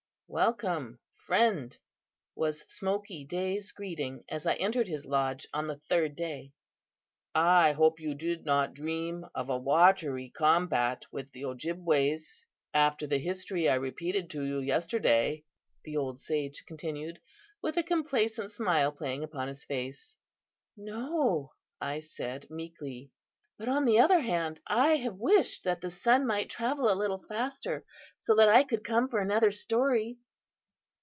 (welcome, 0.33 0.97
friend!) 1.17 1.77
was 2.35 2.61
Smoky 2.73 3.25
Day's 3.25 3.73
greeting, 3.73 4.23
as 4.29 4.45
I 4.47 4.53
entered 4.53 4.87
his 4.87 5.03
lodge 5.05 5.45
on 5.53 5.67
the 5.67 5.81
third 5.89 6.15
day. 6.15 6.53
"I 7.35 7.73
hope 7.73 7.99
you 7.99 8.15
did 8.15 8.45
not 8.45 8.73
dream 8.73 9.25
of 9.35 9.49
a 9.49 9.57
watery 9.57 10.29
combat 10.29 11.03
with 11.11 11.29
the 11.33 11.43
Ojibways, 11.43 12.45
after 12.73 13.07
the 13.07 13.17
history 13.17 13.67
I 13.67 13.75
repeated 13.75 14.29
to 14.29 14.45
you 14.45 14.59
yesterday," 14.61 15.43
the 15.83 15.97
old 15.97 16.17
sage 16.21 16.63
continued, 16.65 17.19
with 17.61 17.75
a 17.75 17.83
complaisant 17.83 18.51
smile 18.51 18.93
playing 18.93 19.25
upon 19.25 19.49
his 19.49 19.65
face. 19.65 20.15
"No," 20.77 21.51
I 21.81 21.99
said, 21.99 22.49
meekly, 22.49 23.11
"but, 23.57 23.69
on 23.69 23.85
the 23.85 23.99
other 23.99 24.21
hand, 24.21 24.59
I 24.65 24.95
have 24.95 25.13
wished 25.19 25.65
that 25.65 25.81
the 25.81 25.91
sun 25.91 26.25
might 26.25 26.49
travel 26.49 26.91
a 26.91 26.95
little 26.97 27.19
faster, 27.19 27.85
so 28.17 28.33
that 28.33 28.49
I 28.49 28.63
could 28.63 28.83
come 28.83 29.07
for 29.07 29.19
another 29.19 29.51
story." 29.51 30.17